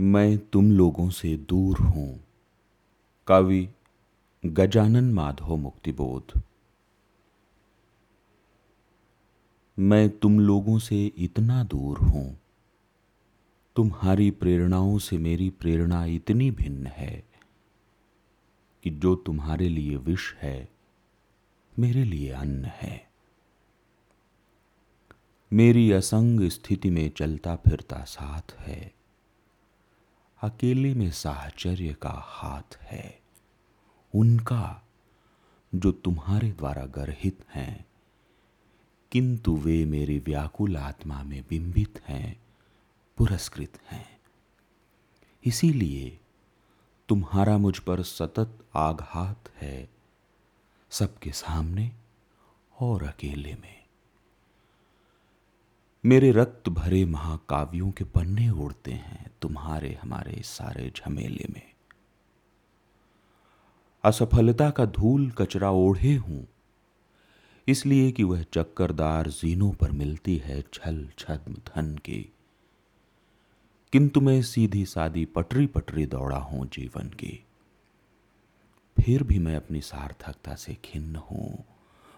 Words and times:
मैं 0.00 0.38
तुम 0.38 0.72
लोगों 0.72 1.10
से 1.10 1.36
दूर 1.36 1.78
हूँ। 1.78 2.20
कवि 3.26 3.68
गजानन 4.46 5.12
माधव 5.12 5.56
मुक्तिबोध। 5.56 6.42
मैं 9.78 10.10
तुम 10.10 10.40
लोगों 10.40 10.78
से 10.78 11.06
इतना 11.06 11.64
दूर 11.64 11.98
हूँ। 11.98 12.38
तुम्हारी 13.76 14.30
प्रेरणाओं 14.30 14.98
से 14.98 15.18
मेरी 15.18 15.50
प्रेरणा 15.50 16.04
इतनी 16.04 16.50
भिन्न 16.50 16.86
है 16.86 17.24
कि 18.82 18.90
जो 18.90 19.14
तुम्हारे 19.14 19.68
लिए 19.68 19.96
विष 19.96 20.34
है, 20.34 20.68
मेरे 21.78 22.04
लिए 22.04 22.30
अन्न 22.30 22.64
है। 22.64 23.10
मेरी 25.52 25.92
असंग 25.92 26.48
स्थिति 26.48 26.90
में 26.90 27.10
चलता 27.10 27.56
फिरता 27.56 28.04
साथ 28.04 28.52
है। 28.58 28.97
अकेले 30.42 30.94
में 30.94 31.10
साहचर्य 31.10 31.94
का 32.02 32.22
हाथ 32.26 32.76
है। 32.76 33.20
उनका, 34.14 34.82
जो 35.74 35.92
तुम्हारे 35.92 36.52
द्वारा 36.52 36.86
गर्हित 36.86 37.44
हैं, 37.54 37.86
किंतु 39.12 39.56
वे 39.56 39.84
मेरी 39.84 40.18
व्याकुल 40.18 40.76
आत्मा 40.76 41.22
में 41.22 41.44
बिंबित 41.50 42.02
हैं, 42.08 42.42
पुरस्कृत 43.16 43.78
हैं। 43.90 44.20
इसीलिए 45.44 46.20
तुम्हारा 47.08 47.58
मुझ 47.58 47.78
पर 47.78 48.02
सतत 48.02 48.58
आघात 48.76 49.44
है, 49.56 49.88
सबके 50.90 51.32
सामने 51.32 51.92
और 52.80 53.02
अकेले 53.02 53.54
में। 53.54 53.84
मेरे 56.06 56.30
रक्त 56.30 56.68
भरे 56.68 57.04
महाकाव्यों 57.04 57.90
के 57.90 58.04
पन्ने 58.04 58.50
उड़ते 58.50 58.92
हैं। 58.92 59.27
तुम्हारे, 59.42 59.98
हमारे 60.02 60.42
सारे 60.44 60.92
झमेले 60.96 61.46
में। 61.52 61.62
असफलता 64.04 64.70
का 64.70 64.84
धूल 64.84 65.30
कचरा 65.30 65.70
ओढ़े 65.70 66.14
हूँ, 66.14 66.46
इसलिए 67.68 68.10
कि 68.12 68.24
वह 68.24 68.42
चक्करदार 68.42 69.28
जीनों 69.28 69.70
पर 69.72 69.90
मिलती 69.90 70.36
है 70.36 70.62
छल 70.72 71.08
छद्म 71.18 71.54
धन 71.54 71.94
की। 71.96 72.32
किंतु 73.92 74.20
मैं 74.20 74.40
सीधी 74.42 74.84
सादी 74.84 75.24
पटरी 75.24 75.66
पटरी 75.66 76.06
दौड़ा 76.06 76.36
हूँ 76.36 76.66
जीवन 76.66 77.08
की। 77.08 77.38
फिर 78.96 79.22
भी 79.22 79.38
मैं 79.38 79.56
अपनी 79.56 79.80
सार्थकता 79.80 80.54
से 80.54 80.76
खिन्न 80.84 81.16
हूँ, 81.16 81.64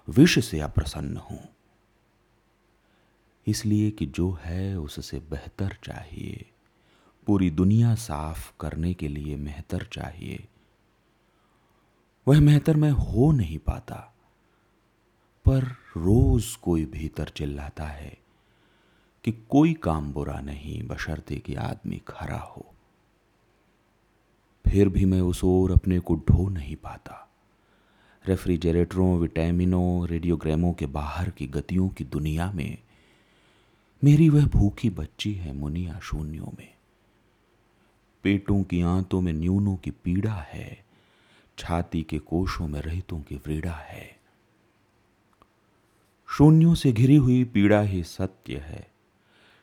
विष 0.09 0.39
से 0.45 0.61
अप्रसन्न 0.61 1.17
हूँ। 1.17 1.43
इसलिए 3.47 3.91
कि 3.91 4.07
जो 4.07 4.31
है, 4.43 4.79
उससे 4.79 5.19
बेहतर 5.31 5.77
चाहिए। 5.85 6.47
पूरी 7.31 7.51
दुनिया 7.51 7.95
साफ़ 7.95 8.53
करने 8.61 8.95
के 8.95 9.09
लिए 9.09 9.37
मेहतर 9.37 9.87
चाहिए। 9.93 10.49
वह 12.29 12.41
मेहतर 12.41 12.77
मैं 12.77 12.91
हो 12.91 13.33
नहीं 13.33 13.59
पाता, 13.59 14.15
पर 15.45 15.65
रोज 15.97 16.57
कोई 16.57 16.85
भीतर 16.85 17.29
चिल्लाता 17.29 17.85
है 17.85 18.19
कि 19.25 19.33
कोई 19.51 19.73
काम 19.73 20.13
बुरा 20.13 20.41
नहीं, 20.41 20.83
बशर्ते 20.83 21.37
कि 21.37 21.55
आदमी 21.55 22.01
खरा 22.09 22.39
हो। 22.39 22.75
फिर 24.69 24.89
भी 24.89 25.05
मैं 25.05 25.21
उस 25.21 25.45
ओर 25.45 25.73
अपने 25.73 25.99
को 25.99 26.15
ढो 26.15 26.49
नहीं 26.49 26.77
पाता। 26.77 27.31
रेफ्रिजरेटरों, 28.29 29.19
विटामिनों, 29.19 30.09
रेडियोग्रामों 30.09 30.73
के 30.73 30.87
बाहर 30.87 31.31
की 31.31 31.47
गतियों 31.47 31.89
की 31.89 32.05
दुनिया 32.05 32.53
में 32.53 32.79
मेरी 34.05 34.29
वह 34.29 34.47
भूखी 34.47 34.91
बच्ची 34.91 35.35
है 35.35 35.53
मुनिया 35.53 35.99
शून्यों 35.99 36.53
में। 36.59 36.80
पेटों 38.23 38.63
की 38.63 38.83
आंतों 38.83 39.21
में 39.21 39.33
न्यूनों 39.33 39.77
की 39.77 39.91
पीड़ा 39.91 40.35
है, 40.35 40.85
छाती 41.59 42.03
के 42.03 42.19
कोशों 42.19 42.69
में 42.69 42.81
रहितों 42.81 43.21
की 43.21 43.35
व्रीड़ा 43.35 43.73
है। 43.73 44.21
शून्यों 46.29 46.75
से 46.75 46.93
घिरी 46.93 47.17
हुई 47.17 47.45
पीड़ा 47.45 47.81
ही 47.81 48.03
सत्य 48.03 48.57
है। 48.57 48.91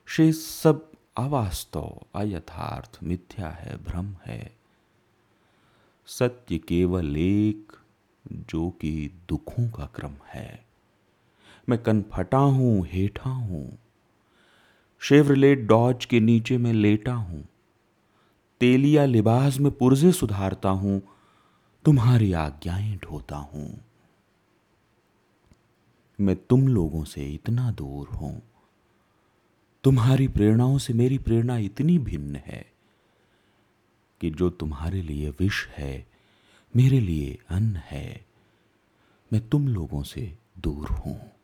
शेष 0.05 0.35
सब 0.35 0.91
अवास्तव 1.17 2.01
अयथार्थ 2.15 2.99
मिथ्या 3.03 3.49
है, 3.49 3.77
भ्रम 3.77 4.15
है। 4.25 4.55
सत्य 6.07 6.57
केवल 6.57 7.17
एक, 7.17 7.73
जो 8.33 8.69
कि 8.69 9.11
दुखों 9.29 9.69
का 9.69 9.85
क्रम 9.85 10.13
है। 10.27 10.65
मैं 11.69 11.83
कनफटा 11.83 12.37
हूँ, 12.37 12.87
हेठा 12.87 13.29
हूँ। 13.29 13.77
शेवरलेट 14.99 15.59
डॉज 15.59 16.05
के 16.05 16.19
नीचे 16.19 16.57
मैं 16.57 16.73
लेटा 16.73 17.13
हूँ। 17.13 17.45
तेलिया 18.59 19.05
लिबास 19.05 19.59
में 19.59 19.71
पुरजे 19.71 20.11
सुधारता 20.11 20.69
हूँ, 20.69 21.01
तुम्हारी 21.85 22.33
आज्ञाएँ 22.33 22.97
ढोता 22.97 23.35
हूँ। 23.35 23.81
मैं 26.21 26.35
तुम 26.35 26.67
लोगों 26.67 27.03
से 27.03 27.25
इतना 27.25 27.71
दूर 27.71 28.07
हूँ। 28.07 28.41
तुम्हारी 29.83 30.27
प्रेरणाओं 30.27 30.77
से 30.77 30.93
मेरी 30.93 31.17
प्रेरणा 31.17 31.57
इतनी 31.57 31.99
भिन्न 31.99 32.35
है 32.35 32.65
कि 34.21 34.29
जो 34.29 34.49
तुम्हारे 34.49 35.01
लिए 35.01 35.29
विष 35.29 35.67
है, 35.67 36.07
मेरे 36.75 36.99
लिए 36.99 37.39
अन्न 37.49 37.75
है, 37.75 38.25
मैं 39.33 39.49
तुम 39.49 39.67
लोगों 39.67 40.03
से 40.03 40.37
दूर 40.57 40.87
हूँ। 40.87 41.36